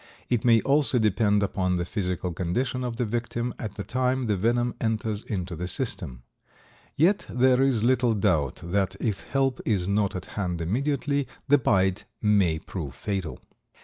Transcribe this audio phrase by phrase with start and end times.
[0.31, 4.35] It may also depend upon the physical condition of the victim at the time the
[4.35, 6.23] venom enters into the system.
[6.95, 12.05] Yet there is little doubt that, if help is not at hand immediately, the bite
[12.19, 13.41] may prove fatal.